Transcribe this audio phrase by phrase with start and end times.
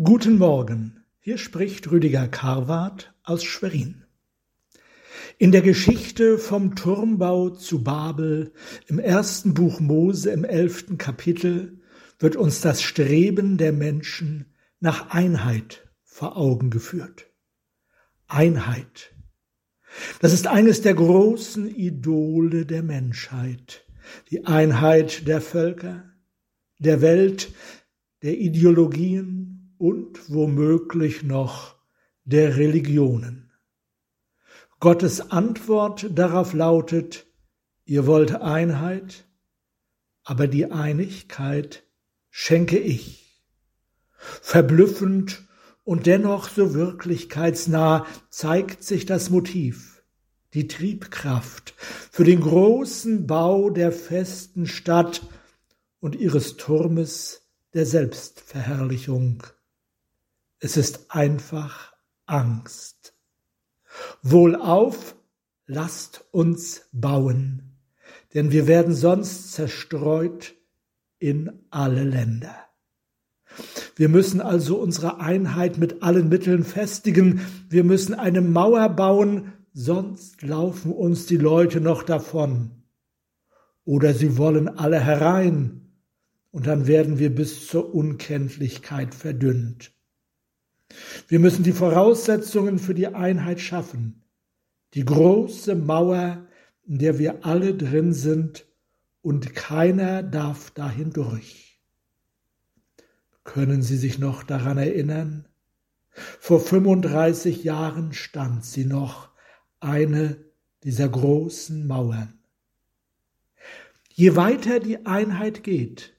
[0.00, 4.04] Guten Morgen, hier spricht Rüdiger Karwart aus Schwerin.
[5.38, 8.52] In der Geschichte vom Turmbau zu Babel
[8.86, 11.80] im ersten Buch Mose im elften Kapitel
[12.20, 17.26] wird uns das Streben der Menschen nach Einheit vor Augen geführt.
[18.28, 19.16] Einheit.
[20.20, 23.84] Das ist eines der großen Idole der Menschheit.
[24.30, 26.04] Die Einheit der Völker,
[26.78, 27.52] der Welt,
[28.22, 31.76] der Ideologien, und womöglich noch
[32.24, 33.52] der Religionen.
[34.80, 37.26] Gottes Antwort darauf lautet,
[37.84, 39.26] ihr wollt Einheit,
[40.24, 41.84] aber die Einigkeit
[42.30, 43.42] schenke ich.
[44.18, 45.48] Verblüffend
[45.84, 50.04] und dennoch so wirklichkeitsnah zeigt sich das Motiv,
[50.54, 55.22] die Triebkraft für den großen Bau der festen Stadt
[55.98, 59.42] und ihres Turmes der Selbstverherrlichung.
[60.60, 61.94] Es ist einfach
[62.26, 63.14] Angst.
[64.22, 65.14] Wohlauf,
[65.66, 67.78] lasst uns bauen,
[68.34, 70.54] denn wir werden sonst zerstreut
[71.20, 72.56] in alle Länder.
[73.94, 80.42] Wir müssen also unsere Einheit mit allen Mitteln festigen, wir müssen eine Mauer bauen, sonst
[80.42, 82.82] laufen uns die Leute noch davon.
[83.84, 85.84] Oder sie wollen alle herein,
[86.50, 89.92] und dann werden wir bis zur Unkenntlichkeit verdünnt.
[91.28, 94.24] Wir müssen die Voraussetzungen für die Einheit schaffen.
[94.94, 96.46] Die große Mauer,
[96.86, 98.66] in der wir alle drin sind
[99.20, 101.80] und keiner darf dahin durch.
[103.44, 105.46] Können Sie sich noch daran erinnern?
[106.40, 109.30] Vor 35 Jahren stand sie noch,
[109.80, 110.36] eine
[110.82, 112.38] dieser großen Mauern.
[114.12, 116.17] Je weiter die Einheit geht,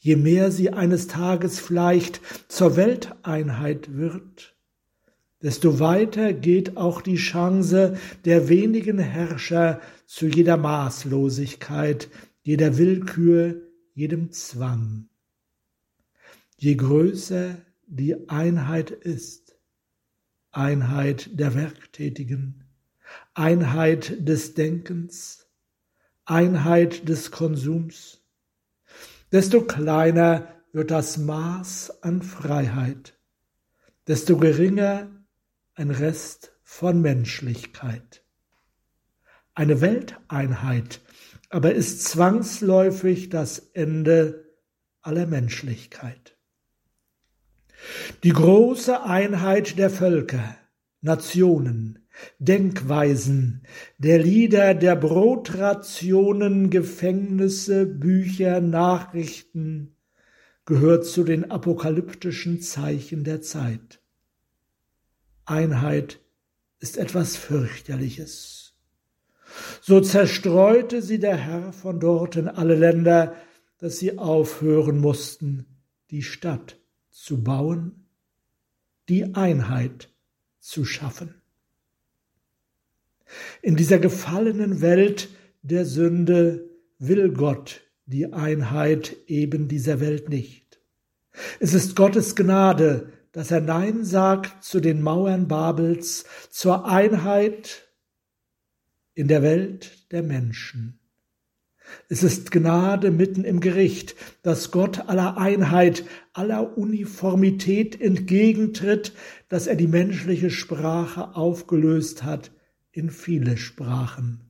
[0.00, 4.56] je mehr sie eines Tages vielleicht zur Welteinheit wird,
[5.42, 12.08] desto weiter geht auch die Chance der wenigen Herrscher zu jeder Maßlosigkeit,
[12.42, 13.60] jeder Willkür,
[13.94, 15.08] jedem Zwang.
[16.56, 19.56] Je größer die Einheit ist,
[20.50, 22.64] Einheit der Werktätigen,
[23.34, 25.46] Einheit des Denkens,
[26.24, 28.19] Einheit des Konsums,
[29.32, 33.18] desto kleiner wird das Maß an Freiheit,
[34.06, 35.08] desto geringer
[35.74, 38.22] ein Rest von Menschlichkeit.
[39.54, 41.00] Eine Welteinheit
[41.50, 44.46] aber ist zwangsläufig das Ende
[45.02, 46.36] aller Menschlichkeit.
[48.22, 50.56] Die große Einheit der Völker,
[51.02, 52.06] Nationen,
[52.38, 53.62] Denkweisen,
[53.98, 59.96] der Lieder, der Brotrationen, Gefängnisse, Bücher, Nachrichten
[60.66, 64.00] gehört zu den apokalyptischen Zeichen der Zeit.
[65.44, 66.20] Einheit
[66.78, 68.74] ist etwas fürchterliches.
[69.80, 73.34] So zerstreute sie der Herr von dort in alle Länder,
[73.78, 75.66] dass sie aufhören mussten,
[76.10, 76.78] die Stadt
[77.10, 78.06] zu bauen,
[79.08, 80.10] die Einheit
[80.60, 81.34] zu schaffen.
[83.62, 85.28] In dieser gefallenen Welt
[85.62, 90.80] der Sünde will Gott die Einheit eben dieser Welt nicht.
[91.60, 97.88] Es ist Gottes Gnade, dass er Nein sagt zu den Mauern Babels, zur Einheit
[99.14, 100.99] in der Welt der Menschen.
[102.08, 109.12] Es ist Gnade mitten im Gericht, dass Gott aller Einheit, aller Uniformität entgegentritt,
[109.48, 112.50] dass er die menschliche Sprache aufgelöst hat
[112.92, 114.40] in viele Sprachen.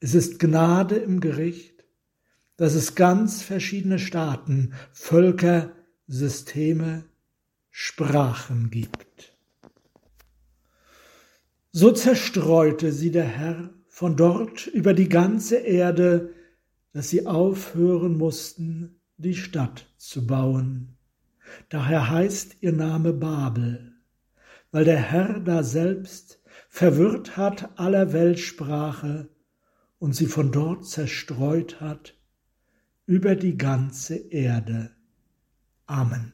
[0.00, 1.84] Es ist Gnade im Gericht,
[2.56, 5.72] dass es ganz verschiedene Staaten, Völker,
[6.06, 7.04] Systeme,
[7.70, 9.36] Sprachen gibt.
[11.72, 16.34] So zerstreute sie der Herr von dort über die ganze Erde,
[16.92, 20.96] dass sie aufhören mussten, die Stadt zu bauen.
[21.68, 23.92] Daher heißt ihr Name Babel,
[24.72, 29.28] weil der Herr da selbst verwirrt hat aller Weltsprache
[30.00, 32.16] und sie von dort zerstreut hat
[33.06, 34.90] über die ganze Erde.
[35.86, 36.32] Amen.